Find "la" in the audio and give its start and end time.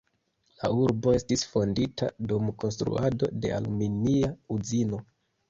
0.61-0.69